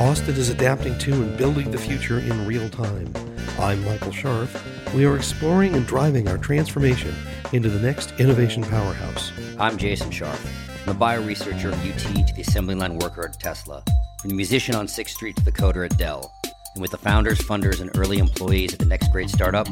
[0.00, 3.12] Austin is adapting to and building the future in real time.
[3.58, 4.94] I'm Michael Scharf.
[4.94, 7.12] We are exploring and driving our transformation
[7.52, 9.32] into the next innovation powerhouse.
[9.58, 10.38] I'm Jason Scharf.
[10.84, 13.82] I'm a bio researcher at UT to the assembly line worker at Tesla,
[14.20, 16.32] from the musician on 6th Street to the coder at Dell.
[16.74, 19.66] And with the founders, funders, and early employees at the next great startup,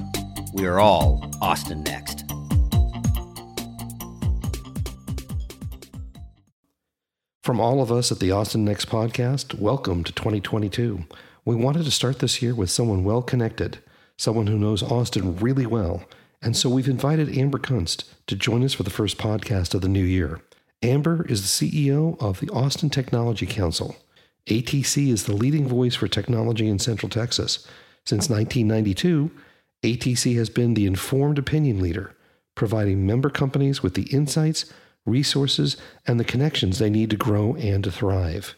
[0.53, 2.25] we are all Austin Next.
[7.47, 11.05] From all of us at the Austin Next podcast, welcome to 2022.
[11.45, 13.79] We wanted to start this year with someone well connected,
[14.17, 16.03] someone who knows Austin really well,
[16.43, 19.89] and so we've invited Amber Gunst to join us for the first podcast of the
[19.89, 20.41] new year.
[20.83, 23.95] Amber is the CEO of the Austin Technology Council.
[24.49, 27.65] ATC is the leading voice for technology in Central Texas.
[28.05, 29.31] Since 1992,
[29.85, 32.13] ATC has been the informed opinion leader,
[32.57, 34.65] providing member companies with the insights
[35.07, 35.77] resources,
[36.07, 38.55] and the connections they need to grow and to thrive.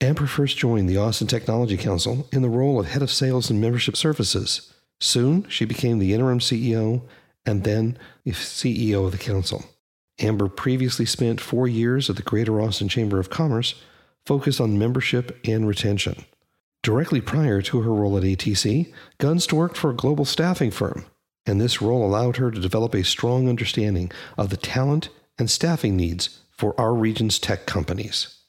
[0.00, 3.60] Amber first joined the Austin Technology Council in the role of Head of Sales and
[3.60, 4.72] Membership Services.
[5.00, 7.02] Soon, she became the interim CEO
[7.46, 9.64] and then the CEO of the council.
[10.18, 13.74] Amber previously spent four years at the Greater Austin Chamber of Commerce,
[14.26, 16.24] focused on membership and retention.
[16.82, 21.04] Directly prior to her role at ATC, Gunst worked for a global staffing firm,
[21.46, 25.08] and this role allowed her to develop a strong understanding of the talent
[25.42, 28.42] and staffing needs for our region's tech companies.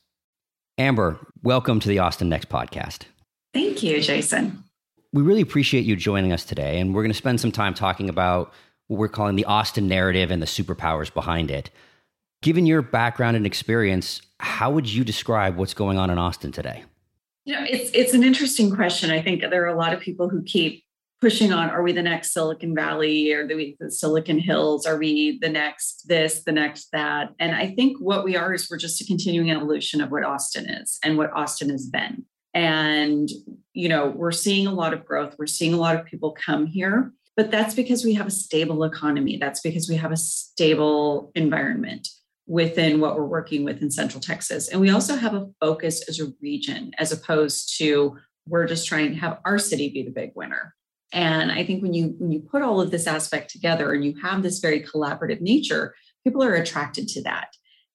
[0.77, 3.05] Amber, welcome to the Austin Next podcast.
[3.51, 4.63] Thank you, Jason.
[5.11, 8.09] We really appreciate you joining us today, and we're going to spend some time talking
[8.09, 8.53] about
[8.85, 11.71] what we're calling the Austin narrative and the superpowers behind it.
[12.43, 16.83] Given your background and experience, how would you describe what's going on in Austin today?
[17.45, 19.09] You know, it's it's an interesting question.
[19.09, 20.82] I think there are a lot of people who keep
[21.23, 23.31] pushing on are we the next silicon valley?
[23.31, 24.85] Or the, the silicon hills?
[24.85, 27.29] Are we the next this the next that?
[27.39, 30.69] And i think what we are is we're just a continuing evolution of what austin
[30.69, 32.25] is and what austin has been.
[32.53, 33.29] And
[33.71, 35.35] you know we're seeing a lot of growth.
[35.39, 38.83] We're seeing a lot of people come here but that's because we have a stable
[38.83, 39.37] economy.
[39.37, 42.07] That's because we have a stable environment
[42.45, 44.67] within what we're working with in central texas.
[44.67, 48.17] And we also have a focus as a region as opposed to
[48.47, 50.75] we're just trying to have our city be the big winner
[51.13, 54.15] and I think when you when you put all of this aspect together and you
[54.21, 57.49] have this very collaborative nature, people are attracted to that.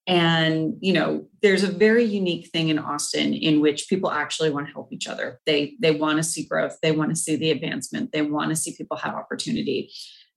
[0.06, 4.68] And you know, there's a very unique thing in Austin in which people actually want
[4.68, 5.40] to help each other.
[5.46, 8.56] They they want to see growth, they want to see the advancement, they want to
[8.56, 9.90] see people have opportunity.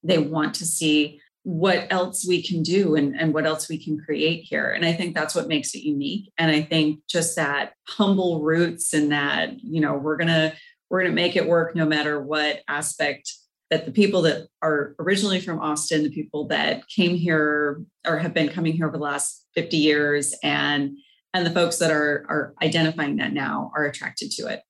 [0.04, 4.00] They want to see what else we can do and, and what else we can
[4.00, 4.72] create here.
[4.72, 6.32] And I think that's what makes it unique.
[6.38, 10.54] And I think just that humble roots and that, you know, we're gonna
[10.92, 13.34] we're going to make it work no matter what aspect
[13.70, 18.34] that the people that are originally from Austin, the people that came here or have
[18.34, 20.98] been coming here over the last 50 years and
[21.34, 24.64] and the folks that are are identifying that now are attracted to it.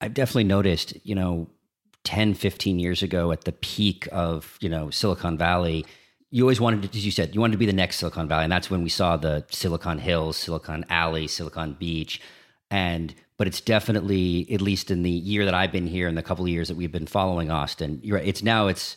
[0.00, 1.50] I've definitely noticed, you know,
[2.04, 5.84] 10, 15 years ago at the peak of, you know, Silicon Valley,
[6.30, 8.44] you always wanted to, as you said, you wanted to be the next Silicon Valley.
[8.44, 12.22] And that's when we saw the Silicon Hills, Silicon Alley, Silicon Beach.
[12.70, 16.22] And but it's definitely at least in the year that I've been here and the
[16.22, 18.00] couple of years that we've been following Austin.
[18.02, 18.26] You're right.
[18.26, 18.96] It's now it's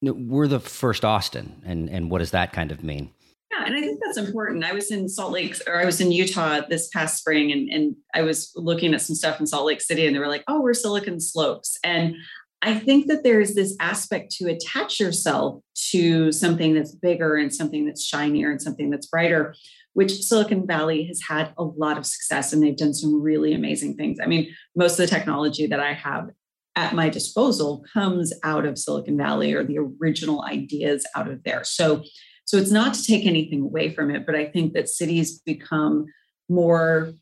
[0.00, 3.12] we're the first Austin, and and what does that kind of mean?
[3.52, 4.64] Yeah, and I think that's important.
[4.64, 7.96] I was in Salt Lake or I was in Utah this past spring, and and
[8.14, 10.60] I was looking at some stuff in Salt Lake City, and they were like, "Oh,
[10.60, 12.16] we're Silicon Slopes," and
[12.62, 15.60] I think that there's this aspect to attach yourself
[15.90, 19.54] to something that's bigger and something that's shinier and something that's brighter
[19.94, 23.94] which Silicon Valley has had a lot of success and they've done some really amazing
[23.96, 24.18] things.
[24.22, 26.30] I mean, most of the technology that I have
[26.74, 31.64] at my disposal comes out of Silicon Valley or the original ideas out of there.
[31.64, 32.02] So
[32.44, 36.06] so it's not to take anything away from it, but I think that cities become
[36.48, 37.12] more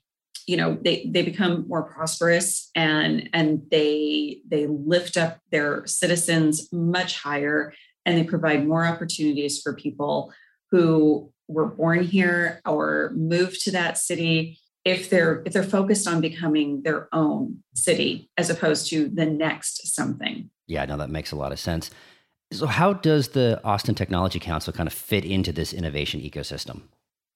[0.46, 6.69] you know they they become more prosperous and and they they lift up their citizens
[6.72, 7.72] much higher
[8.05, 10.32] and they provide more opportunities for people
[10.70, 16.20] who were born here or moved to that city if they're if they're focused on
[16.20, 21.37] becoming their own city as opposed to the next something yeah no that makes a
[21.37, 21.91] lot of sense
[22.52, 26.82] so how does the austin technology council kind of fit into this innovation ecosystem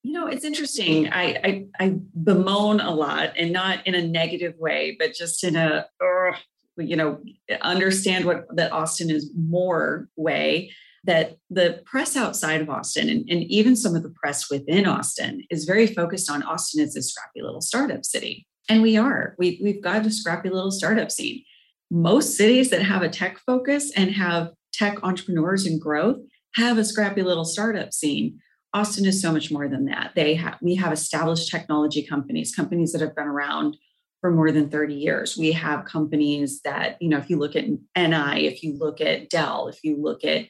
[0.04, 1.08] You know, it's interesting.
[1.08, 5.56] I, I, I bemoan a lot, and not in a negative way, but just in
[5.56, 6.32] a, uh,
[6.76, 7.20] you know,
[7.62, 10.70] understand what that Austin is more way.
[11.04, 15.42] That the press outside of Austin, and, and even some of the press within Austin,
[15.50, 19.34] is very focused on Austin as a scrappy little startup city, and we are.
[19.38, 21.44] We we've got a scrappy little startup scene.
[21.90, 26.18] Most cities that have a tech focus and have tech entrepreneurs and growth
[26.56, 28.40] have a scrappy little startup scene
[28.74, 30.10] Austin is so much more than that.
[30.16, 33.76] They have we have established technology companies, companies that have been around
[34.20, 35.36] for more than 30 years.
[35.36, 39.30] We have companies that, you know, if you look at NI, if you look at
[39.30, 40.46] Dell, if you look at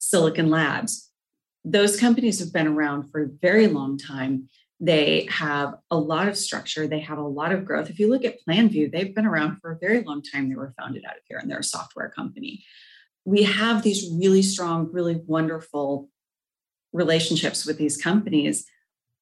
[0.00, 1.10] Silicon Labs,
[1.64, 4.48] those companies have been around for a very long time.
[4.80, 7.90] They have a lot of structure, they have a lot of growth.
[7.90, 10.48] If you look at PlanView, they've been around for a very long time.
[10.48, 12.64] They were founded out of here and they're a software company.
[13.26, 16.08] We have these really strong, really wonderful
[16.92, 18.64] relationships with these companies,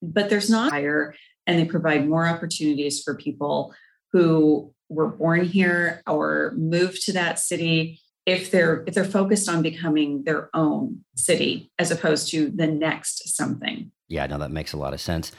[0.00, 1.16] but there's not higher
[1.46, 3.74] and they provide more opportunities for people
[4.12, 9.62] who were born here or moved to that city if they're if they're focused on
[9.62, 13.90] becoming their own city as opposed to the next something.
[14.06, 15.32] Yeah, no, that makes a lot of sense.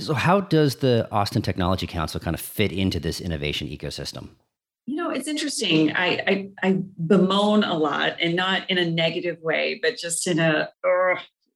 [0.00, 4.30] So how does the Austin Technology Council kind of fit into this innovation ecosystem?
[4.86, 5.92] You know, it's interesting.
[5.94, 10.40] I, I, I bemoan a lot, and not in a negative way, but just in
[10.40, 10.70] a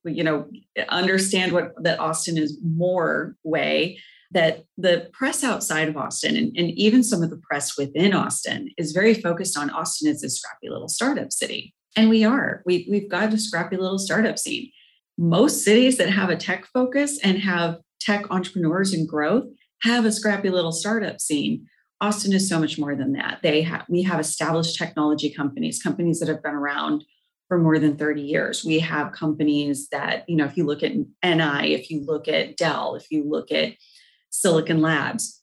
[0.05, 0.49] you know
[0.89, 3.99] understand what that austin is more way
[4.31, 8.71] that the press outside of austin and, and even some of the press within austin
[8.77, 11.75] is very focused on austin as a scrappy little startup city.
[11.97, 12.63] And we are.
[12.65, 14.71] We, we've got a scrappy little startup scene.
[15.17, 19.47] Most cities that have a tech focus and have tech entrepreneurs and growth
[19.83, 21.67] have a scrappy little startup scene.
[22.01, 23.41] Austin is so much more than that.
[23.43, 27.05] They have we have established technology companies companies that have been around
[27.49, 28.65] for more than 30 years.
[28.65, 32.57] We have companies that, you know, if you look at NI, if you look at
[32.57, 33.73] Dell, if you look at
[34.31, 35.43] Silicon Labs,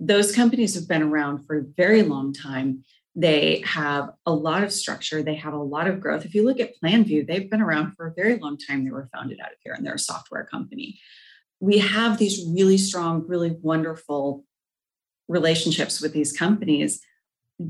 [0.00, 2.84] those companies have been around for a very long time.
[3.14, 6.24] They have a lot of structure, they have a lot of growth.
[6.24, 8.84] If you look at PlanView, they've been around for a very long time.
[8.84, 10.98] They were founded out of here and they're a software company.
[11.60, 14.44] We have these really strong, really wonderful
[15.28, 17.00] relationships with these companies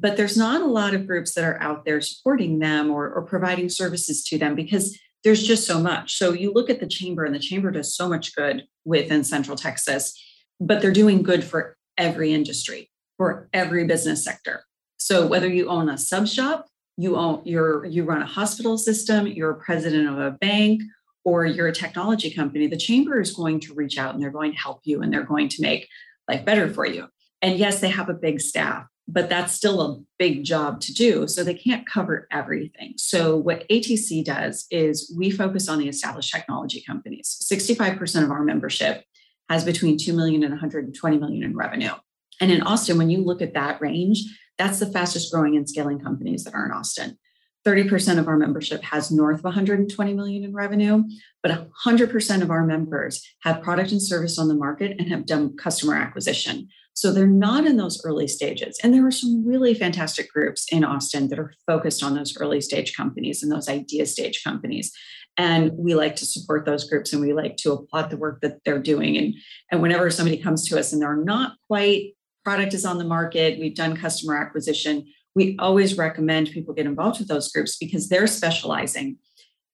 [0.00, 3.22] but there's not a lot of groups that are out there supporting them or, or
[3.22, 6.16] providing services to them because there's just so much.
[6.16, 9.56] So you look at the chamber, and the chamber does so much good within Central
[9.56, 10.18] Texas,
[10.66, 14.64] but they're doing good for every industry, for every business sector.
[14.96, 16.66] So whether you own a sub shop,
[16.96, 20.82] you own you're you run a hospital system, you're a president of a bank,
[21.24, 24.52] or you're a technology company, the chamber is going to reach out and they're going
[24.52, 25.88] to help you and they're going to make
[26.28, 27.08] life better for you.
[27.40, 31.26] And yes, they have a big staff, but that's still a big job to do.
[31.26, 32.94] So they can't cover everything.
[32.96, 37.36] So what ATC does is we focus on the established technology companies.
[37.52, 39.04] 65% of our membership
[39.52, 41.92] has between 2 million and 120 million in revenue.
[42.40, 44.24] And in Austin, when you look at that range,
[44.56, 47.18] that's the fastest growing and scaling companies that are in Austin.
[47.66, 51.04] 30% of our membership has north of 120 million in revenue,
[51.42, 55.56] but 100% of our members have product and service on the market and have done
[55.56, 56.68] customer acquisition.
[56.94, 58.78] So they're not in those early stages.
[58.82, 62.60] And there are some really fantastic groups in Austin that are focused on those early
[62.60, 64.92] stage companies and those idea stage companies.
[65.38, 68.58] And we like to support those groups and we like to applaud the work that
[68.64, 69.16] they're doing.
[69.16, 69.34] And,
[69.70, 73.58] and whenever somebody comes to us and they're not quite, product is on the market,
[73.58, 78.26] we've done customer acquisition, we always recommend people get involved with those groups because they're
[78.26, 79.16] specializing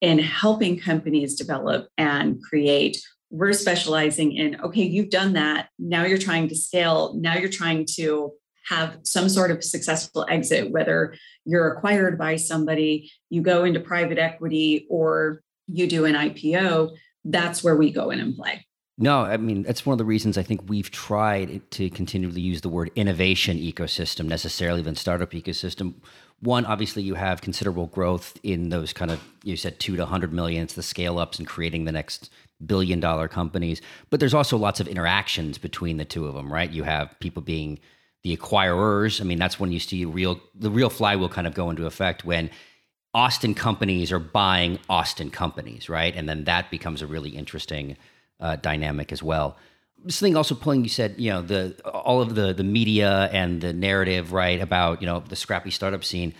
[0.00, 2.98] in helping companies develop and create.
[3.30, 5.68] We're specializing in okay you've done that.
[5.78, 7.14] Now you're trying to scale.
[7.14, 8.32] Now you're trying to
[8.68, 11.14] have some sort of successful exit whether
[11.46, 16.90] you're acquired by somebody you go into private equity or you do an ipo
[17.24, 18.64] that's where we go in and play
[19.00, 22.62] no, I mean, that's one of the reasons I think we've tried to continually use
[22.62, 25.94] the word innovation ecosystem necessarily than startup ecosystem.
[26.40, 30.32] One, obviously, you have considerable growth in those kind of, you said two to 100
[30.32, 30.64] million.
[30.64, 32.30] It's the scale ups and creating the next
[32.66, 33.80] billion dollar companies.
[34.10, 36.70] But there's also lots of interactions between the two of them, right?
[36.70, 37.78] You have people being
[38.24, 39.20] the acquirers.
[39.20, 42.24] I mean, that's when you see real the real flywheel kind of go into effect
[42.24, 42.50] when
[43.14, 46.14] Austin companies are buying Austin companies, right?
[46.14, 47.96] And then that becomes a really interesting
[48.40, 49.56] uh, dynamic as well.
[50.04, 53.60] This thing also pulling, you said, you know, the all of the the media and
[53.60, 56.34] the narrative, right, about you know the scrappy startup scene.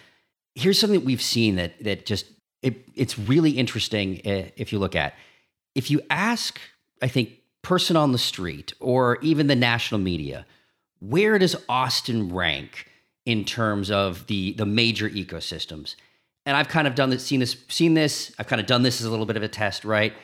[0.55, 2.27] Here's something that we've seen that that just
[2.63, 5.15] it, it's really interesting uh, if you look at
[5.75, 6.59] if you ask,
[7.03, 10.47] I think, person on the street or even the national media,
[11.01, 12.87] where does Austin rank
[13.25, 15.95] in terms of the the major ecosystems?
[16.49, 18.33] And I've kind of done this, seen this, seen this.
[18.39, 20.15] I've kind of done this as a little bit of a test, right?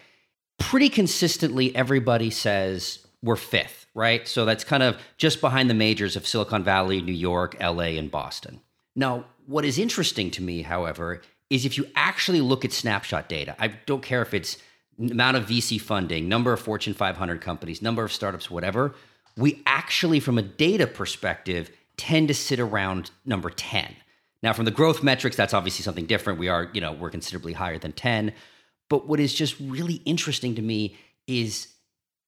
[0.59, 4.26] pretty consistently everybody says we're fifth, right?
[4.28, 8.11] So that's kind of just behind the majors of Silicon Valley, New York, LA, and
[8.11, 8.61] Boston.
[8.95, 13.57] Now, what is interesting to me, however, is if you actually look at snapshot data,
[13.59, 14.59] I don't care if it's
[14.99, 18.95] amount of VC funding, number of Fortune 500 companies, number of startups, whatever,
[19.37, 23.97] we actually, from a data perspective, tend to sit around number 10.
[24.44, 26.38] Now, from the growth metrics, that's obviously something different.
[26.38, 28.30] We are, you know, we're considerably higher than 10.
[28.90, 31.68] But what is just really interesting to me is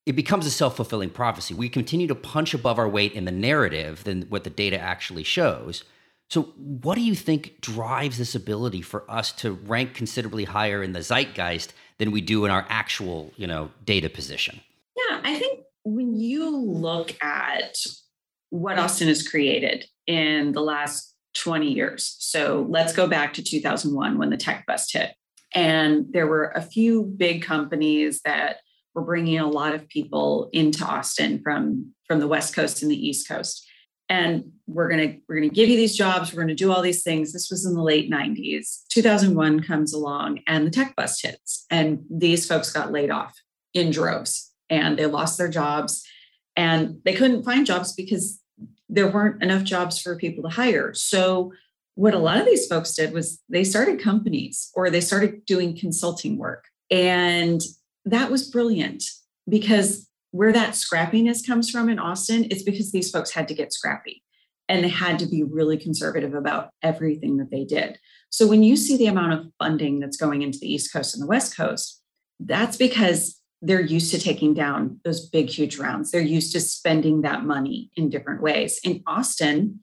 [0.06, 1.52] it becomes a self fulfilling prophecy.
[1.52, 5.24] We continue to punch above our weight in the narrative than what the data actually
[5.24, 5.84] shows.
[6.30, 10.92] So, what do you think drives this ability for us to rank considerably higher in
[10.92, 14.62] the zeitgeist than we do in our actual, you know, data position?
[14.96, 17.74] Yeah, I think when you look at
[18.48, 22.16] what Austin has created in the last 20 years.
[22.18, 25.14] So let's go back to 2001 when the tech bust hit.
[25.54, 28.56] And there were a few big companies that
[28.94, 33.08] were bringing a lot of people into Austin from, from the West Coast and the
[33.08, 33.66] East Coast.
[34.08, 36.32] And we're going to we're going to give you these jobs.
[36.32, 37.32] We're going to do all these things.
[37.32, 38.86] This was in the late 90s.
[38.90, 43.34] 2001 comes along and the tech bust hits and these folks got laid off
[43.74, 46.04] in droves and they lost their jobs
[46.56, 48.40] and they couldn't find jobs because
[48.88, 50.94] there weren't enough jobs for people to hire.
[50.94, 51.52] So
[51.94, 55.76] what a lot of these folks did was they started companies or they started doing
[55.76, 56.64] consulting work.
[56.90, 57.60] And
[58.04, 59.02] that was brilliant
[59.48, 63.72] because where that scrappiness comes from in Austin, it's because these folks had to get
[63.72, 64.22] scrappy
[64.68, 67.98] and they had to be really conservative about everything that they did.
[68.30, 71.22] So when you see the amount of funding that's going into the East Coast and
[71.22, 72.02] the West Coast,
[72.38, 76.10] that's because they're used to taking down those big, huge rounds.
[76.10, 78.78] They're used to spending that money in different ways.
[78.84, 79.80] In Austin,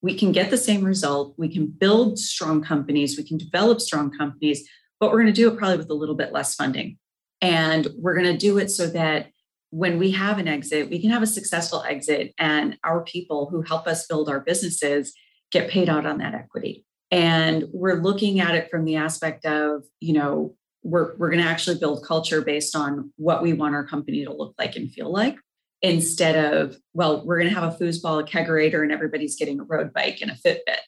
[0.00, 1.34] we can get the same result.
[1.38, 3.16] We can build strong companies.
[3.16, 6.16] We can develop strong companies, but we're going to do it probably with a little
[6.16, 6.98] bit less funding.
[7.40, 9.28] And we're going to do it so that
[9.70, 13.62] when we have an exit, we can have a successful exit, and our people who
[13.62, 15.14] help us build our businesses
[15.50, 16.84] get paid out on that equity.
[17.10, 21.48] And we're looking at it from the aspect of, you know, we're, we're going to
[21.48, 25.10] actually build culture based on what we want our company to look like and feel
[25.12, 25.36] like
[25.82, 29.64] instead of well we're going to have a foosball a kegerator and everybody's getting a
[29.64, 30.78] road bike and a fitbit.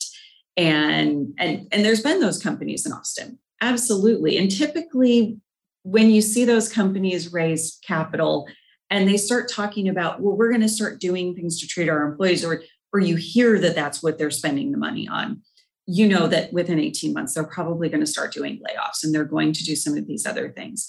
[0.56, 3.38] And and and there's been those companies in austin.
[3.60, 4.36] Absolutely.
[4.36, 5.38] And typically
[5.82, 8.48] when you see those companies raise capital
[8.88, 12.02] and they start talking about well we're going to start doing things to treat our
[12.02, 15.42] employees or or you hear that that's what they're spending the money on
[15.86, 19.24] you know that within 18 months they're probably going to start doing layoffs and they're
[19.24, 20.88] going to do some of these other things.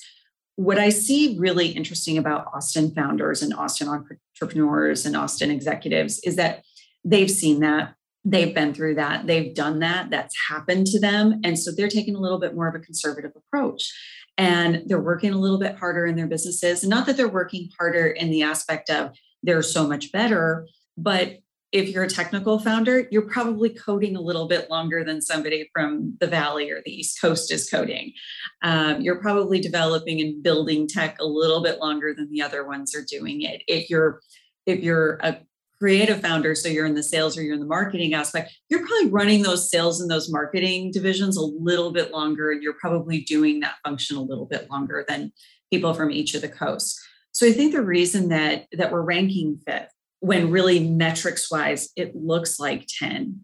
[0.58, 6.38] What i see really interesting about austin founders and austin entrepreneurs and austin executives is
[6.38, 6.64] that
[7.04, 11.60] they've seen that they've been through that they've done that that's happened to them and
[11.60, 13.94] so they're taking a little bit more of a conservative approach.
[14.38, 17.70] And they're working a little bit harder in their businesses And not that they're working
[17.80, 21.38] harder in the aspect of they're so much better but
[21.76, 26.16] if you're a technical founder, you're probably coding a little bit longer than somebody from
[26.22, 28.14] the Valley or the East Coast is coding.
[28.62, 32.96] Um, you're probably developing and building tech a little bit longer than the other ones
[32.96, 33.62] are doing it.
[33.68, 34.22] If you're
[34.66, 35.38] if you're a
[35.78, 39.10] creative founder, so you're in the sales or you're in the marketing aspect, you're probably
[39.10, 43.60] running those sales and those marketing divisions a little bit longer, and you're probably doing
[43.60, 45.34] that function a little bit longer than
[45.74, 46.98] people from each of the coasts.
[47.34, 49.92] So I think the reason that that we're ranking fifth
[50.26, 53.42] when really metrics wise it looks like 10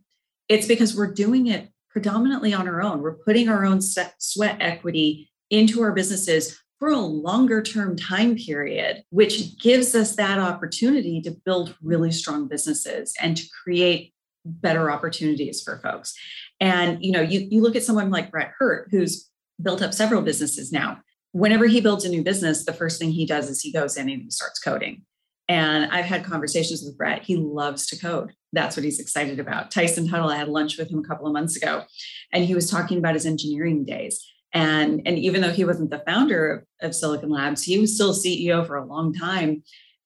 [0.52, 3.02] it's because we're doing it predominantly on our own.
[3.02, 9.04] We're putting our own sweat equity into our businesses for a longer term time period
[9.12, 15.62] which gives us that opportunity to build really strong businesses and to create better opportunities
[15.62, 16.14] for folks.
[16.60, 19.30] And you know you, you look at someone like brett hurt who's
[19.62, 21.02] built up several businesses now.
[21.34, 24.10] Whenever he builds a new business the first thing he does is he goes in
[24.10, 25.04] and he starts coding
[25.52, 27.24] and I've had conversations with Brett.
[27.24, 28.32] He loves to code.
[28.54, 29.70] That's what he's excited about.
[29.70, 31.84] Tyson Tuttle, I had lunch with him a couple of months ago,
[32.32, 34.26] and he was talking about his engineering days.
[34.54, 38.14] And, and even though he wasn't the founder of, of Silicon Labs, he was still
[38.14, 39.64] CEO for a long time.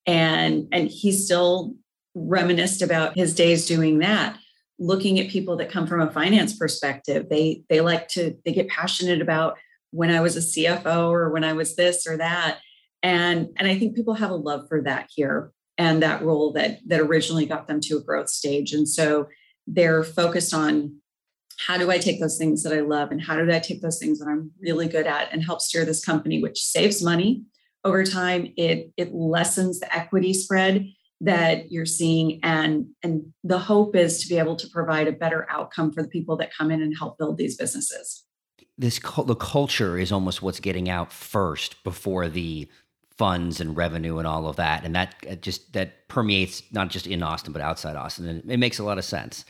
[0.07, 1.75] And, and he still
[2.15, 4.39] reminisced about his days doing that
[4.79, 8.69] looking at people that come from a finance perspective they they like to they get
[8.69, 9.57] passionate about
[9.91, 12.59] when i was a cfo or when i was this or that
[13.05, 16.79] and and i think people have a love for that here and that role that
[16.87, 18.71] that originally got them to a growth stage.
[18.71, 19.27] And so
[19.67, 21.01] they're focused on
[21.67, 23.99] how do i take those things that i love and how do i take those
[23.99, 27.45] things that i'm really good at and help steer this company which saves money
[27.85, 28.51] over time.
[28.57, 32.39] It it lessens the equity spread that you're seeing.
[32.43, 36.09] And and the hope is to be able to provide a better outcome for the
[36.09, 38.23] people that come in and help build these businesses.
[38.77, 42.67] This the culture is almost what's getting out first before the
[43.17, 47.07] funds and revenue and all of that, and that uh, just that permeates not just
[47.07, 49.45] in Austin but outside Austin, and it makes a lot of sense.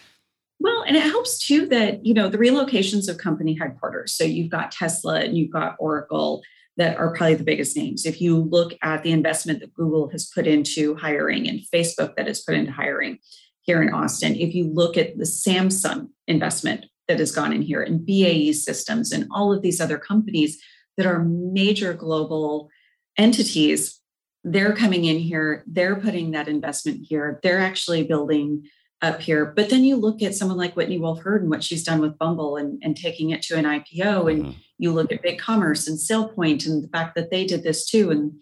[0.60, 4.14] Well, and it helps too that you know the relocations of company headquarters.
[4.14, 6.44] So you've got Tesla and you've got Oracle
[6.78, 8.06] that are probably the biggest names.
[8.06, 12.28] If you look at the investment that Google has put into hiring and Facebook that
[12.28, 13.20] has put into hiring
[13.62, 17.82] here in Austin, if you look at the Samsung investment that has gone in here
[17.82, 20.62] and BAE Systems and all of these other companies
[20.98, 22.70] that are major global
[23.18, 24.00] entities,
[24.44, 28.66] they're coming in here, they're putting that investment here, they're actually building
[29.02, 29.46] up here.
[29.46, 32.18] But then you look at someone like Whitney Wolfe Herd and what she's done with
[32.18, 34.60] Bumble and, and taking it to an IPO, and mm-hmm.
[34.78, 38.12] you look at Big Commerce and SailPoint and the fact that they did this too,
[38.12, 38.42] and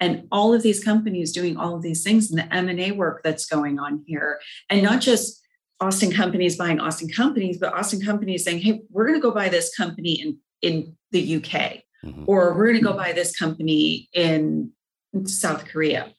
[0.00, 3.46] and all of these companies doing all of these things and the M&A work that's
[3.46, 4.40] going on here.
[4.68, 5.40] And not just
[5.80, 9.48] Austin companies buying Austin companies, but Austin companies saying, hey, we're going to go buy
[9.48, 12.24] this company in, in the UK, mm-hmm.
[12.26, 14.72] or we're going to go buy this company in
[15.24, 16.12] South Korea.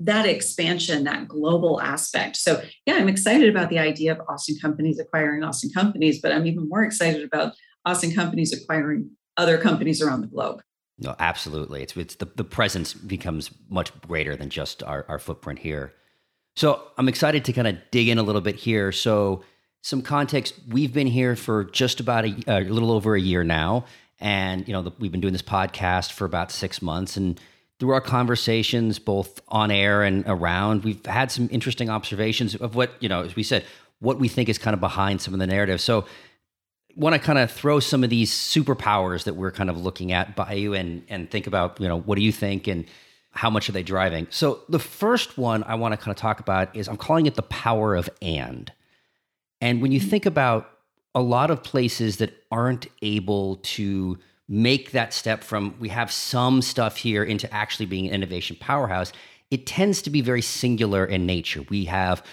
[0.00, 2.36] That expansion, that global aspect.
[2.36, 6.46] So, yeah, I'm excited about the idea of Austin companies acquiring Austin companies, but I'm
[6.46, 7.54] even more excited about
[7.84, 10.62] Austin companies acquiring other companies around the globe.
[10.98, 11.82] No, absolutely.
[11.82, 15.94] It's it's the, the presence becomes much greater than just our, our footprint here.
[16.56, 18.90] So I'm excited to kind of dig in a little bit here.
[18.90, 19.44] So
[19.82, 23.84] some context: we've been here for just about a, a little over a year now,
[24.20, 27.40] and you know the, we've been doing this podcast for about six months, and
[27.78, 32.92] through our conversations, both on air and around, we've had some interesting observations of what
[33.00, 33.64] you know, as we said,
[34.00, 35.80] what we think is kind of behind some of the narrative.
[35.80, 36.04] So
[36.96, 40.34] want to kind of throw some of these superpowers that we're kind of looking at
[40.34, 42.84] by you and and think about you know what do you think and
[43.30, 44.26] how much are they driving?
[44.30, 47.36] So the first one I want to kind of talk about is I'm calling it
[47.36, 48.72] the power of and.
[49.60, 50.08] And when you mm.
[50.08, 50.70] think about
[51.18, 54.16] a lot of places that aren't able to
[54.48, 59.12] make that step from we have some stuff here into actually being an innovation powerhouse,
[59.50, 61.62] it tends to be very singular in nature.
[61.68, 62.24] We have,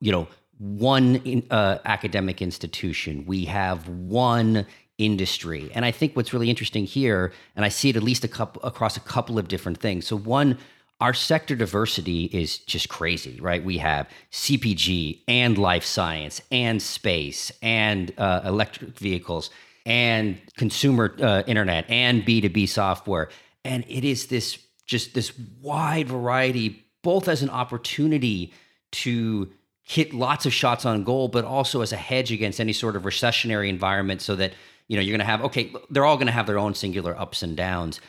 [0.00, 0.26] you know,
[0.56, 3.26] one in, uh, academic institution.
[3.26, 5.70] We have one industry.
[5.74, 8.62] And I think what's really interesting here, and I see it at least a couple
[8.62, 10.06] across a couple of different things.
[10.06, 10.56] So one,
[11.00, 13.64] our sector diversity is just crazy, right?
[13.64, 19.50] We have CPG and life science and space and uh, electric vehicles
[19.86, 23.30] and consumer uh, internet and B2B software.
[23.64, 25.32] And it is this just this
[25.62, 28.52] wide variety, both as an opportunity
[28.92, 29.50] to
[29.82, 33.04] hit lots of shots on goal, but also as a hedge against any sort of
[33.04, 34.52] recessionary environment so that
[34.88, 37.18] you know you're going to have okay they're all going to have their own singular
[37.18, 38.00] ups and downs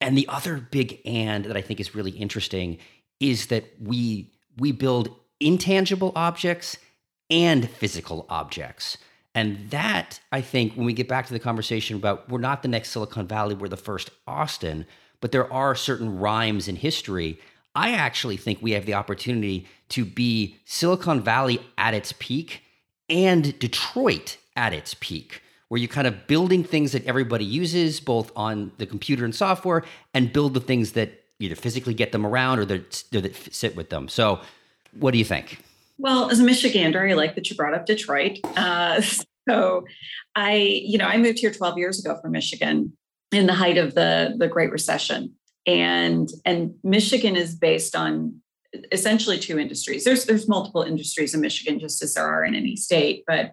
[0.00, 2.78] and the other big and that i think is really interesting
[3.20, 6.76] is that we we build intangible objects
[7.30, 8.98] and physical objects.
[9.34, 12.68] And that i think when we get back to the conversation about we're not the
[12.68, 14.86] next silicon valley we're the first austin
[15.20, 17.38] but there are certain rhymes in history
[17.76, 22.62] i actually think we have the opportunity to be silicon valley at its peak
[23.08, 28.32] and detroit at its peak where you're kind of building things that everybody uses, both
[28.34, 32.58] on the computer and software, and build the things that either physically get them around
[32.58, 34.08] or that, that sit with them.
[34.08, 34.40] So,
[34.98, 35.62] what do you think?
[35.96, 38.40] Well, as a Michigander, I like that you brought up Detroit.
[38.56, 39.00] Uh,
[39.48, 39.84] so,
[40.34, 42.92] I, you know, I moved here 12 years ago from Michigan
[43.30, 45.34] in the height of the the Great Recession,
[45.66, 48.40] and and Michigan is based on
[48.90, 50.02] essentially two industries.
[50.02, 53.52] There's there's multiple industries in Michigan, just as there are in any state, but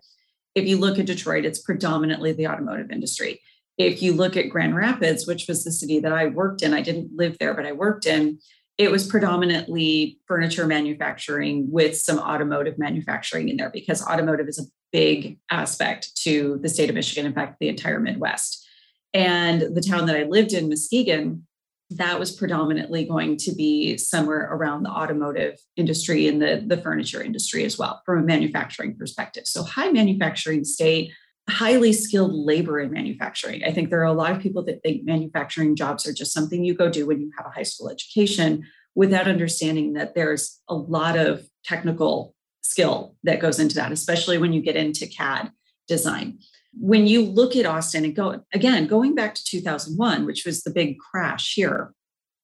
[0.57, 3.41] if you look at Detroit, it's predominantly the automotive industry.
[3.77, 6.81] If you look at Grand Rapids, which was the city that I worked in, I
[6.81, 8.39] didn't live there, but I worked in,
[8.79, 14.65] it was predominantly furniture manufacturing with some automotive manufacturing in there because automotive is a
[14.91, 18.67] big aspect to the state of Michigan, in fact, the entire Midwest.
[19.13, 21.45] And the town that I lived in, Muskegon,
[21.91, 27.23] that was predominantly going to be somewhere around the automotive industry and the, the furniture
[27.23, 29.43] industry as well from a manufacturing perspective.
[29.45, 31.11] So, high manufacturing state,
[31.49, 33.63] highly skilled labor in manufacturing.
[33.63, 36.63] I think there are a lot of people that think manufacturing jobs are just something
[36.63, 38.63] you go do when you have a high school education
[38.95, 44.51] without understanding that there's a lot of technical skill that goes into that, especially when
[44.51, 45.51] you get into CAD
[45.87, 46.39] design
[46.79, 50.71] when you look at Austin and go again, going back to 2001, which was the
[50.71, 51.93] big crash here,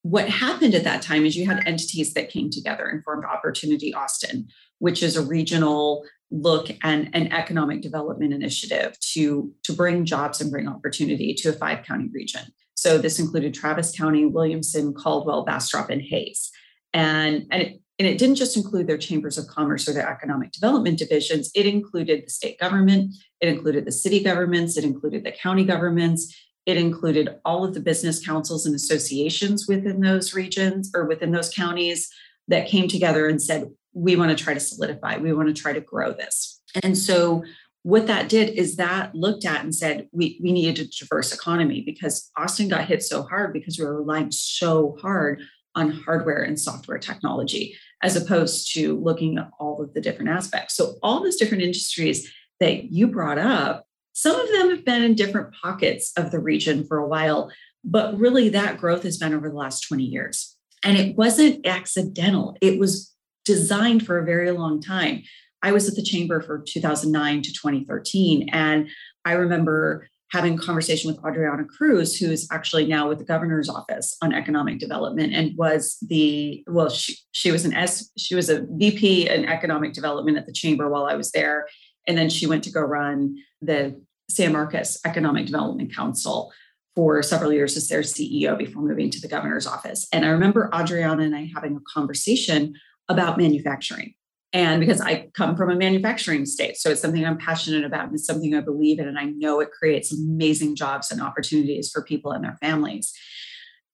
[0.03, 3.93] what happened at that time is you had entities that came together and formed Opportunity
[3.93, 4.47] Austin,
[4.79, 10.51] which is a regional look and an economic development initiative to, to bring jobs and
[10.51, 12.41] bring opportunity to a five county region.
[12.75, 16.51] So this included Travis County, Williamson, Caldwell, Bastrop, and Hays.
[16.93, 20.51] And, and it, and it didn't just include their chambers of commerce or their economic
[20.51, 23.13] development divisions, it included the state government,
[23.43, 26.33] It included the city governments, it included the county governments,
[26.65, 31.49] it included all of the business councils and associations within those regions or within those
[31.49, 32.09] counties
[32.47, 35.73] that came together and said, we want to try to solidify, we want to try
[35.73, 36.61] to grow this.
[36.83, 37.43] And so
[37.81, 41.81] what that did is that looked at and said we, we needed a diverse economy
[41.81, 45.41] because Austin got hit so hard because we were relying so hard
[45.75, 50.77] on hardware and software technology as opposed to looking at all of the different aspects.
[50.77, 52.31] So all those different industries
[52.63, 56.85] that you brought up, some of them have been in different pockets of the region
[56.85, 57.51] for a while,
[57.83, 60.55] but really that growth has been over the last 20 years.
[60.83, 62.55] And it wasn't accidental.
[62.61, 65.23] It was designed for a very long time.
[65.61, 68.49] I was at the chamber for 2009 to 2013.
[68.53, 68.87] And
[69.25, 73.69] I remember having a conversation with Adriana Cruz, who is actually now with the governor's
[73.69, 78.49] office on economic development and was the, well, she, she was an S, she was
[78.49, 81.67] a VP in economic development at the chamber while I was there.
[82.07, 86.51] And then she went to go run the San Marcos Economic Development Council
[86.95, 90.07] for several years as their CEO before moving to the governor's office.
[90.13, 92.75] And I remember Adriana and I having a conversation
[93.09, 94.13] about manufacturing
[94.53, 96.77] and because I come from a manufacturing state.
[96.77, 99.07] So it's something I'm passionate about and it's something I believe in.
[99.07, 103.11] And I know it creates amazing jobs and opportunities for people and their families.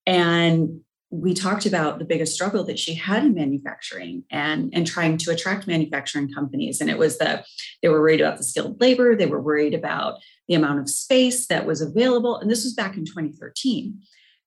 [0.05, 5.17] And we talked about the biggest struggle that she had in manufacturing and, and trying
[5.17, 6.79] to attract manufacturing companies.
[6.79, 7.45] And it was that
[7.81, 11.47] they were worried about the skilled labor, they were worried about the amount of space
[11.47, 12.37] that was available.
[12.37, 13.99] And this was back in 2013.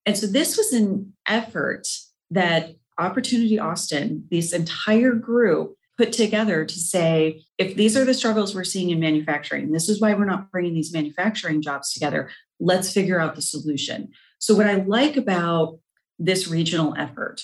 [0.07, 1.87] And so this was an effort
[2.31, 8.55] that Opportunity Austin, this entire group, put together to say if these are the struggles
[8.55, 12.92] we're seeing in manufacturing, this is why we're not bringing these manufacturing jobs together, let's
[12.92, 14.09] figure out the solution.
[14.38, 15.79] So, what I like about
[16.18, 17.42] this regional effort,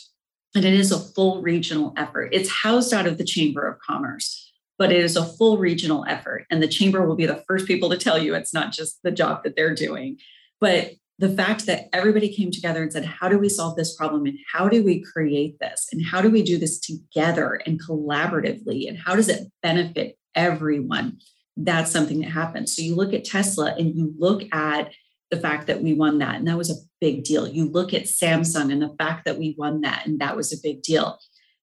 [0.54, 4.52] and it is a full regional effort, it's housed out of the Chamber of Commerce,
[4.78, 6.46] but it is a full regional effort.
[6.50, 9.10] And the Chamber will be the first people to tell you it's not just the
[9.10, 10.18] job that they're doing.
[10.60, 14.24] But the fact that everybody came together and said, How do we solve this problem?
[14.26, 15.88] And how do we create this?
[15.92, 18.88] And how do we do this together and collaboratively?
[18.88, 21.18] And how does it benefit everyone?
[21.56, 22.74] That's something that happens.
[22.74, 24.92] So you look at Tesla and you look at
[25.30, 27.46] the fact that we won that, and that was a big deal.
[27.46, 30.60] You look at Samsung and the fact that we won that, and that was a
[30.62, 31.18] big deal.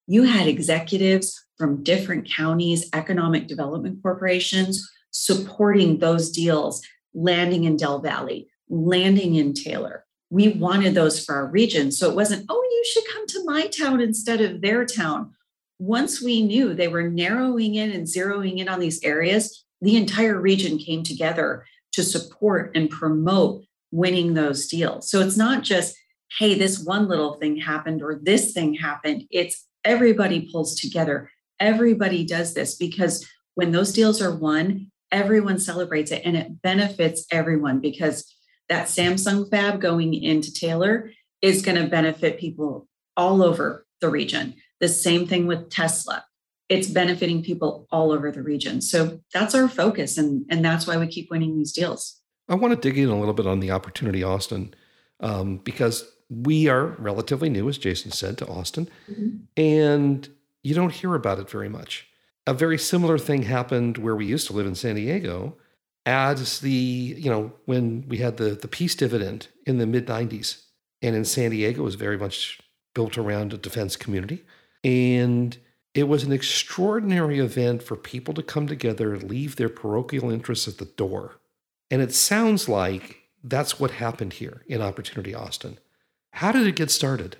[0.07, 6.81] You had executives from different counties, economic development corporations supporting those deals
[7.13, 10.05] landing in Del Valley, landing in Taylor.
[10.29, 11.91] We wanted those for our region.
[11.91, 15.33] So it wasn't, oh, you should come to my town instead of their town.
[15.79, 20.39] Once we knew they were narrowing in and zeroing in on these areas, the entire
[20.39, 25.09] region came together to support and promote winning those deals.
[25.09, 25.95] So it's not just,
[26.39, 29.23] hey, this one little thing happened or this thing happened.
[29.31, 31.29] It's everybody pulls together.
[31.59, 37.25] Everybody does this because when those deals are won, everyone celebrates it and it benefits
[37.31, 38.35] everyone because
[38.67, 44.55] that Samsung fab going into Taylor is going to benefit people all over the region.
[44.79, 46.25] The same thing with Tesla.
[46.67, 48.81] It's benefiting people all over the region.
[48.81, 50.17] So that's our focus.
[50.17, 52.19] And, and that's why we keep winning these deals.
[52.47, 54.73] I want to dig in a little bit on the opportunity, Austin,
[55.19, 59.37] um, because we are relatively new, as Jason said, to Austin, mm-hmm.
[59.57, 60.29] and
[60.63, 62.07] you don't hear about it very much.
[62.47, 65.55] A very similar thing happened where we used to live in San Diego,
[66.05, 70.63] as the, you know, when we had the, the peace dividend in the mid 90s,
[71.01, 72.59] and in San Diego was very much
[72.93, 74.43] built around a defense community.
[74.83, 75.57] And
[75.93, 80.67] it was an extraordinary event for people to come together, and leave their parochial interests
[80.67, 81.37] at the door.
[81.91, 85.79] And it sounds like that's what happened here in Opportunity Austin.
[86.31, 87.37] How did it get started?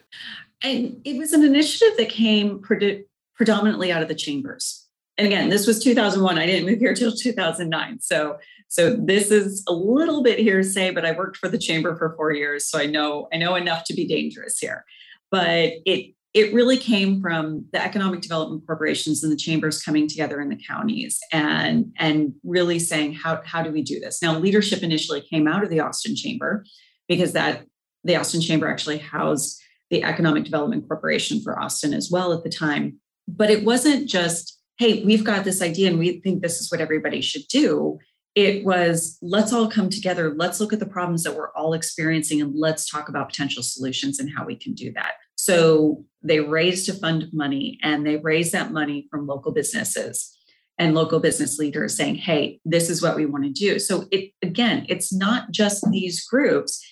[0.61, 3.05] And it was an initiative that came pre-
[3.35, 4.87] predominantly out of the chambers.
[5.17, 6.37] And again, this was 2001.
[6.37, 7.99] I didn't move here till 2009.
[8.01, 12.15] So so this is a little bit hearsay, but I worked for the chamber for
[12.15, 14.85] four years, so I know I know enough to be dangerous here.
[15.31, 20.41] But it it really came from the economic development corporations and the chambers coming together
[20.41, 24.21] in the counties and and really saying how how do we do this?
[24.21, 26.65] Now leadership initially came out of the austin chamber
[27.07, 27.65] because that
[28.03, 32.49] the austin chamber actually housed the economic development corporation for austin as well at the
[32.49, 32.99] time.
[33.29, 36.81] But it wasn't just hey we've got this idea and we think this is what
[36.81, 37.97] everybody should do.
[38.35, 40.33] It was let's all come together.
[40.35, 44.19] Let's look at the problems that we're all experiencing and let's talk about potential solutions
[44.19, 45.13] and how we can do that
[45.45, 50.35] so they raised a fund of money and they raised that money from local businesses
[50.79, 54.31] and local business leaders saying hey this is what we want to do so it
[54.41, 56.83] again it's not just these groups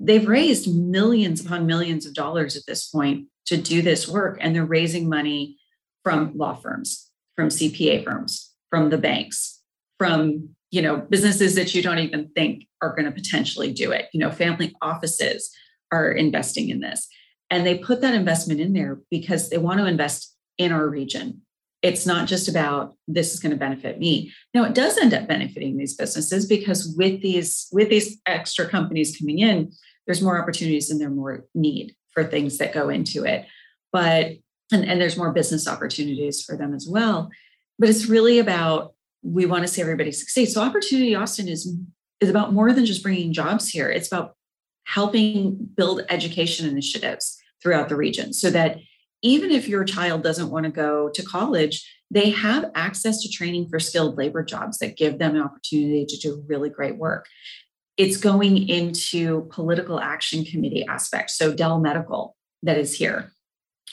[0.00, 4.54] they've raised millions upon millions of dollars at this point to do this work and
[4.54, 5.56] they're raising money
[6.02, 9.60] from law firms from cpa firms from the banks
[9.98, 14.08] from you know, businesses that you don't even think are going to potentially do it.
[14.12, 15.50] You know, family offices
[15.90, 17.08] are investing in this.
[17.50, 21.42] And they put that investment in there because they want to invest in our region.
[21.80, 24.32] It's not just about this is going to benefit me.
[24.52, 29.16] Now it does end up benefiting these businesses because with these with these extra companies
[29.16, 29.70] coming in,
[30.06, 33.46] there's more opportunities and there's more need for things that go into it.
[33.92, 34.32] But
[34.72, 37.30] and, and there's more business opportunities for them as well.
[37.78, 40.46] But it's really about we want to see everybody succeed.
[40.46, 41.72] So Opportunity Austin is
[42.20, 43.88] is about more than just bringing jobs here.
[43.88, 44.34] It's about
[44.88, 48.78] helping build education initiatives throughout the region so that
[49.22, 53.68] even if your child doesn't want to go to college, they have access to training
[53.68, 57.26] for skilled labor jobs that give them an opportunity to do really great work.
[57.98, 61.36] It's going into political action committee aspects.
[61.36, 63.30] So Dell Medical that is here.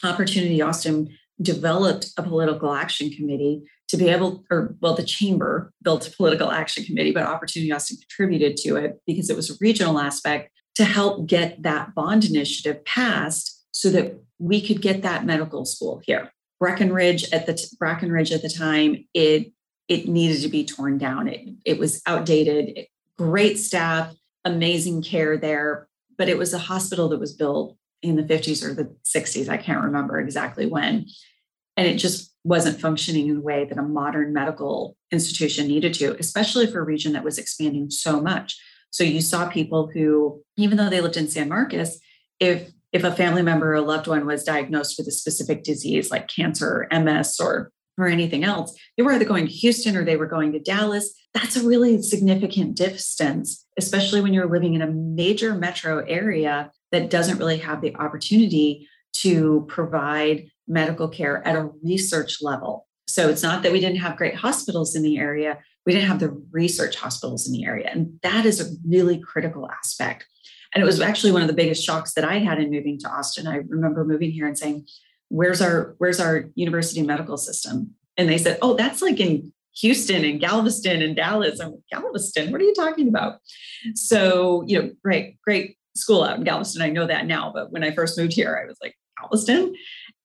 [0.04, 6.08] Opportunity Austin developed a political action committee to be able, or well, the chamber built
[6.08, 10.00] a political action committee, but Opportunity Austin contributed to it because it was a regional
[10.00, 15.66] aspect to help get that bond initiative passed so that we could get that medical
[15.66, 16.32] school here.
[16.62, 19.52] Brackenridge at the Brackenridge at the time, it
[19.88, 21.28] it needed to be torn down.
[21.28, 22.78] It, it was outdated.
[22.78, 28.16] It, great staff, amazing care there, but it was a hospital that was built in
[28.16, 29.48] the 50s or the 60s.
[29.48, 31.06] I can't remember exactly when.
[31.78, 36.16] And it just wasn't functioning in the way that a modern medical institution needed to,
[36.20, 38.58] especially for a region that was expanding so much.
[38.96, 42.00] So you saw people who, even though they lived in San Marcos,
[42.40, 46.12] if if a family member or a loved one was diagnosed with a specific disease
[46.12, 50.16] like cancer, MS, or or anything else, they were either going to Houston or they
[50.16, 51.14] were going to Dallas.
[51.34, 57.10] That's a really significant distance, especially when you're living in a major metro area that
[57.10, 58.88] doesn't really have the opportunity
[59.24, 62.88] to provide medical care at a research level.
[63.10, 66.20] So it's not that we didn't have great hospitals in the area, we didn't have
[66.20, 67.90] the research hospitals in the area.
[67.92, 70.26] And that is a really critical aspect.
[70.74, 73.10] And it was actually one of the biggest shocks that I had in moving to
[73.10, 73.48] Austin.
[73.48, 74.88] I remember moving here and saying,
[75.30, 77.96] Where's our where's our university medical system?
[78.18, 81.60] And they said, Oh, that's like in Houston and Galveston and Dallas.
[81.60, 83.40] I'm like, Galveston, what are you talking about?
[83.94, 86.82] So, you know, great, great school out in Galveston.
[86.82, 89.76] I know that now, but when I first moved here, I was like, Galveston.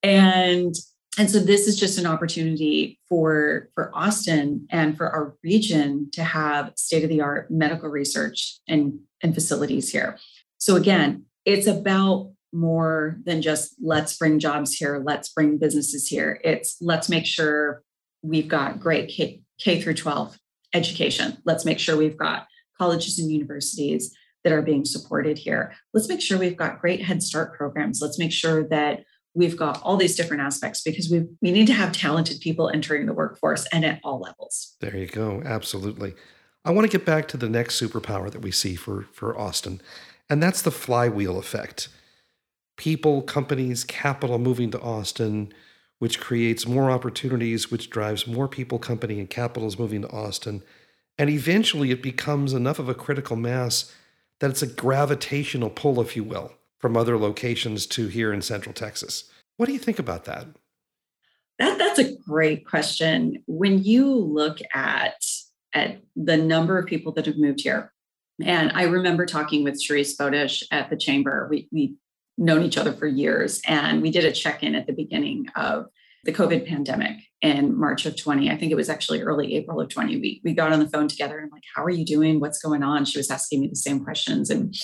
[0.03, 0.75] And
[1.18, 6.23] and so this is just an opportunity for for Austin and for our region to
[6.23, 10.18] have state of the art medical research and, and facilities here.
[10.59, 16.40] So again, it's about more than just let's bring jobs here, let's bring businesses here.
[16.44, 17.83] It's let's make sure
[18.23, 20.38] we've got great K, K through 12
[20.75, 21.38] education.
[21.44, 22.46] Let's make sure we've got
[22.79, 25.75] colleges and universities that are being supported here.
[25.92, 28.01] Let's make sure we've got great Head Start programs.
[28.01, 31.73] Let's make sure that we've got all these different aspects because we we need to
[31.73, 34.77] have talented people entering the workforce and at all levels.
[34.81, 35.43] There you go.
[35.45, 36.14] Absolutely.
[36.64, 39.81] I want to get back to the next superpower that we see for for Austin,
[40.29, 41.88] and that's the flywheel effect.
[42.77, 45.53] People, companies, capital moving to Austin,
[45.99, 50.62] which creates more opportunities, which drives more people, company, and capitals moving to Austin.
[51.19, 53.95] And eventually it becomes enough of a critical mass
[54.38, 58.73] that it's a gravitational pull, if you will from other locations to here in Central
[58.73, 59.31] Texas.
[59.57, 60.47] What do you think about that?
[61.59, 63.43] That that's a great question.
[63.47, 65.23] When you look at
[65.73, 67.93] at the number of people that have moved here,
[68.43, 71.47] and I remember talking with Sharice Bodish at the chamber.
[71.51, 71.97] We we
[72.38, 75.87] known each other for years, and we did a check in at the beginning of
[76.25, 78.51] the COVID pandemic in March of 20.
[78.51, 80.16] I think it was actually early April of 20.
[80.16, 82.40] We we got on the phone together and like, how are you doing?
[82.40, 83.05] What's going on?
[83.05, 84.75] She was asking me the same questions, and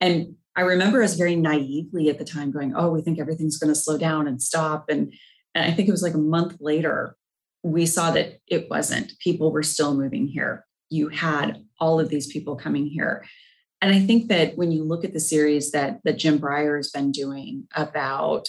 [0.00, 3.72] and I remember us very naively at the time going, oh, we think everything's going
[3.72, 4.86] to slow down and stop.
[4.88, 5.12] And,
[5.54, 7.16] and I think it was like a month later,
[7.62, 9.12] we saw that it wasn't.
[9.20, 10.66] People were still moving here.
[10.88, 13.24] You had all of these people coming here.
[13.82, 16.90] And I think that when you look at the series that that Jim Breyer has
[16.90, 18.48] been doing about,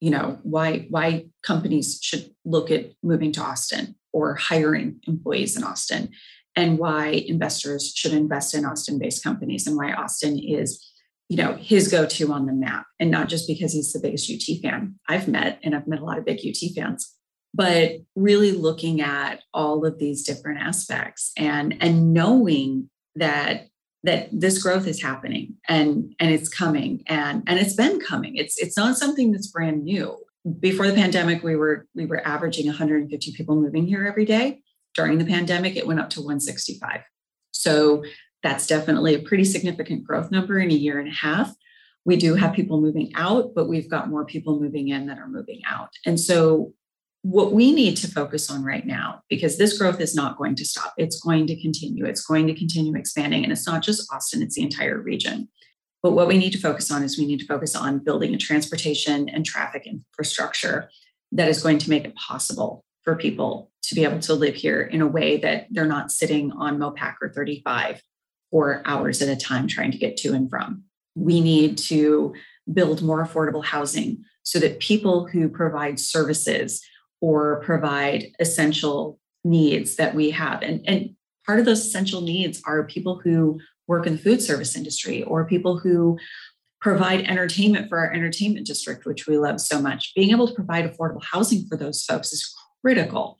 [0.00, 5.64] you know, why why companies should look at moving to Austin or hiring employees in
[5.64, 6.10] Austin,
[6.54, 10.87] and why investors should invest in Austin-based companies, and why Austin is
[11.28, 14.60] you know his go-to on the map and not just because he's the biggest ut
[14.62, 17.14] fan i've met and i've met a lot of big ut fans
[17.54, 23.68] but really looking at all of these different aspects and and knowing that
[24.04, 28.36] that this growth is happening and and it's coming and and it's been coming.
[28.36, 30.16] It's it's not something that's brand new.
[30.60, 34.62] Before the pandemic we were we were averaging 150 people moving here every day.
[34.94, 37.02] During the pandemic it went up to 165
[37.50, 38.04] so
[38.42, 41.54] that's definitely a pretty significant growth number in a year and a half.
[42.04, 45.28] We do have people moving out, but we've got more people moving in than are
[45.28, 45.90] moving out.
[46.06, 46.72] And so
[47.22, 50.64] what we need to focus on right now, because this growth is not going to
[50.64, 53.42] stop, it's going to continue, it's going to continue expanding.
[53.42, 55.48] And it's not just Austin, it's the entire region.
[56.02, 58.38] But what we need to focus on is we need to focus on building a
[58.38, 60.88] transportation and traffic infrastructure
[61.32, 64.82] that is going to make it possible for people to be able to live here
[64.82, 68.00] in a way that they're not sitting on Mopac or 35
[68.50, 70.84] for hours at a time trying to get to and from.
[71.14, 72.34] We need to
[72.72, 76.82] build more affordable housing so that people who provide services
[77.20, 80.62] or provide essential needs that we have.
[80.62, 81.10] And, and
[81.46, 85.46] part of those essential needs are people who work in the food service industry or
[85.46, 86.18] people who
[86.80, 90.14] provide entertainment for our entertainment district, which we love so much.
[90.14, 93.38] Being able to provide affordable housing for those folks is critical.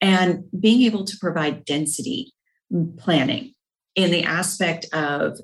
[0.00, 2.32] And being able to provide density
[2.72, 3.52] mm, planning
[3.94, 5.38] in the aspect of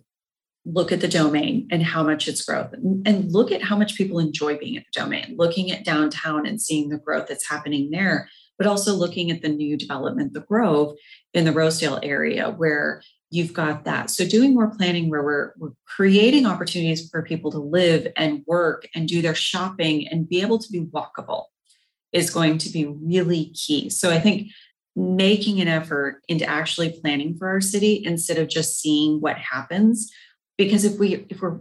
[0.65, 4.19] look at the domain and how much it's growth and look at how much people
[4.19, 8.29] enjoy being at the domain looking at downtown and seeing the growth that's happening there
[8.59, 10.97] but also looking at the new development the grove
[11.35, 14.11] in the rosedale area where you've got that.
[14.11, 18.89] So doing more planning where we're, we're creating opportunities for people to live and work
[18.95, 21.45] and do their shopping and be able to be walkable
[22.13, 23.91] is going to be really key.
[23.91, 24.51] So i think
[24.97, 30.11] making an effort into actually planning for our city instead of just seeing what happens.
[30.59, 31.61] Because if we if we're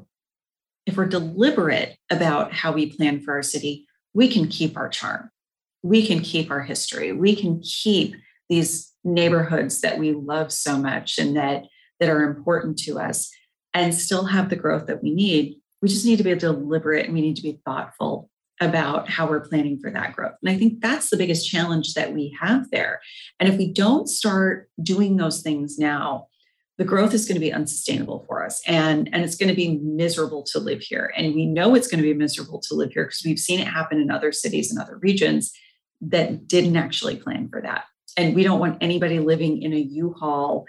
[0.85, 5.29] if we're deliberate about how we plan for our city we can keep our charm.
[5.83, 7.11] We can keep our history.
[7.11, 8.15] We can keep
[8.49, 11.65] these neighborhoods that we love so much and that
[11.99, 13.29] that are important to us
[13.73, 15.57] and still have the growth that we need.
[15.81, 18.29] We just need to be deliberate and we need to be thoughtful
[18.61, 20.35] about how we're planning for that growth.
[20.41, 23.01] And i think that's the biggest challenge that we have there.
[23.39, 26.27] And if we don't start doing those things now
[26.77, 28.61] the growth is going to be unsustainable for us.
[28.67, 31.13] And and it's going to be miserable to live here.
[31.15, 33.67] And we know it's going to be miserable to live here because we've seen it
[33.67, 35.53] happen in other cities and other regions
[36.01, 37.85] that didn't actually plan for that.
[38.17, 40.65] And we don't want anybody living in a u-haul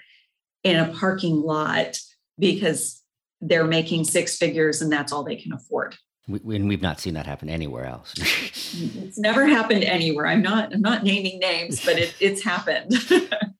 [0.62, 1.98] in a parking lot
[2.38, 3.02] because
[3.40, 5.96] they're making six figures and that's all they can afford
[6.28, 10.72] we, and we've not seen that happen anywhere else it's never happened anywhere i'm not
[10.72, 12.92] i'm not naming names but it, it's happened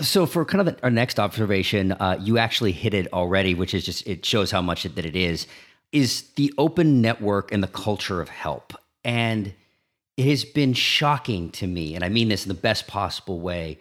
[0.00, 3.74] so for kind of the, our next observation, uh, you actually hit it already, which
[3.74, 5.46] is just it shows how much it, that it is.
[5.92, 9.54] Is the open network and the culture of help, and
[10.16, 13.78] it has been shocking to me, and I mean this in the best possible way.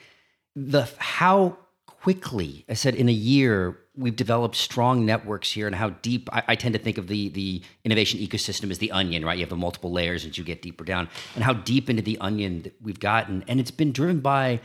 [0.56, 5.90] The how quickly I said in a year we've developed strong networks here, and how
[5.90, 9.38] deep I, I tend to think of the the innovation ecosystem as the onion, right?
[9.38, 12.18] You have the multiple layers as you get deeper down, and how deep into the
[12.20, 14.62] onion that we've gotten, and it's been driven by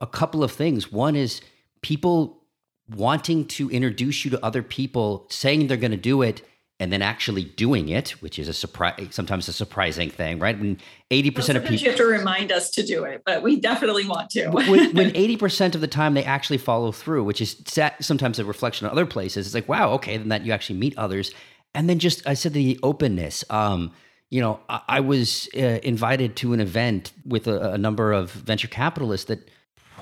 [0.00, 0.92] a couple of things.
[0.92, 1.40] One is
[1.80, 2.42] people
[2.88, 6.42] wanting to introduce you to other people, saying they're going to do it,
[6.78, 10.58] and then actually doing it, which is a surprise, sometimes a surprising thing, right?
[10.58, 10.78] When
[11.10, 14.06] eighty percent of people, you have to remind us to do it, but we definitely
[14.06, 14.48] want to.
[14.50, 17.62] when eighty percent of the time they actually follow through, which is
[18.00, 20.96] sometimes a reflection on other places, it's like, wow, okay, then that you actually meet
[20.98, 21.32] others,
[21.74, 23.44] and then just I said the openness.
[23.48, 23.92] Um,
[24.28, 28.30] you know, I, I was uh, invited to an event with a, a number of
[28.32, 29.48] venture capitalists that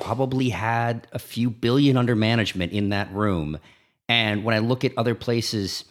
[0.00, 3.58] probably had a few billion under management in that room.
[4.08, 5.84] And when I look at other places,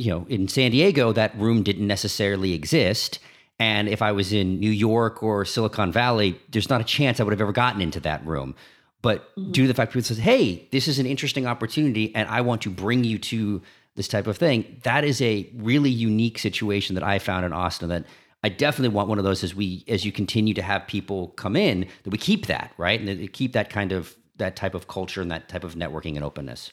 [0.00, 3.18] you know, in San Diego, that room didn't necessarily exist.
[3.58, 7.24] And if I was in New York or Silicon Valley, there's not a chance I
[7.24, 8.54] would have ever gotten into that room.
[9.02, 9.52] But mm-hmm.
[9.52, 12.62] due to the fact people says, "Hey, this is an interesting opportunity, and I want
[12.62, 13.60] to bring you to
[13.94, 17.90] this type of thing," that is a really unique situation that I found in Austin.
[17.90, 18.06] That
[18.42, 21.56] I definitely want one of those as we as you continue to have people come
[21.56, 24.88] in that we keep that right and that keep that kind of that type of
[24.88, 26.72] culture and that type of networking and openness.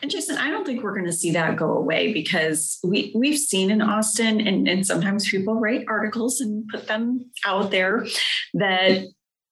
[0.00, 3.38] And Jason, I don't think we're going to see that go away because we we've
[3.38, 8.06] seen in Austin, and, and sometimes people write articles and put them out there
[8.54, 9.04] that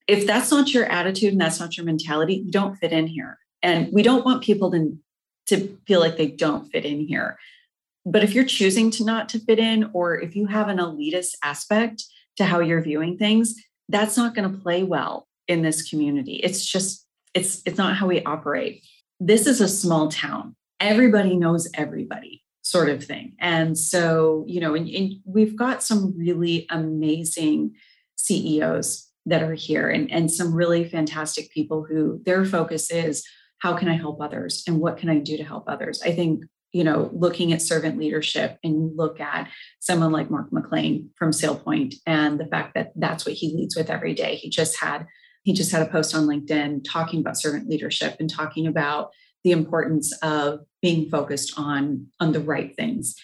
[0.07, 3.39] if that's not your attitude and that's not your mentality, you don't fit in here.
[3.63, 4.99] And we don't want people to,
[5.49, 7.39] to feel like they don't fit in here.
[8.05, 11.37] But if you're choosing to not to fit in, or if you have an elitist
[11.45, 12.05] aspect
[12.39, 13.55] to how you're viewing things,
[13.89, 16.37] that's not going to play well in this community.
[16.43, 18.83] It's just, it's it's not how we operate.
[19.21, 20.57] This is a small town.
[20.81, 23.35] Everybody knows everybody, sort of thing.
[23.39, 27.75] And so, you know, and, and we've got some really amazing
[28.17, 33.23] CEOs that are here and, and some really fantastic people who their focus is
[33.59, 36.03] how can I help others and what can I do to help others?
[36.03, 39.49] I think you know, looking at servant leadership and look at
[39.81, 43.91] someone like Mark McClain from SailPoint and the fact that that's what he leads with
[43.91, 44.37] every day.
[44.37, 45.07] He just had
[45.43, 49.11] he just had a post on LinkedIn talking about servant leadership and talking about
[49.45, 53.15] the importance of being focused on on the right things.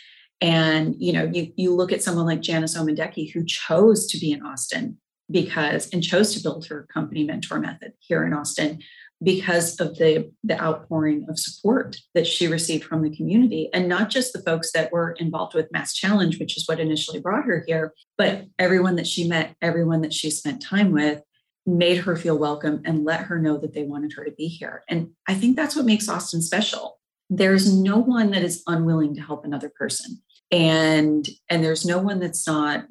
[0.41, 4.33] And you know, you you look at someone like Janice Omadeke who chose to be
[4.33, 4.99] in Austin
[5.31, 8.81] because and chose to build her company mentor method here in austin
[9.23, 14.11] because of the the outpouring of support that she received from the community and not
[14.11, 17.65] just the folks that were involved with mass challenge which is what initially brought her
[17.67, 21.23] here but everyone that she met everyone that she spent time with
[21.67, 24.85] made her feel welcome and let her know that they wanted her to be here.
[24.89, 26.99] And i think that's what makes austin special.
[27.29, 30.23] There's no one that is unwilling to help another person.
[30.53, 32.85] And and there's no one that's not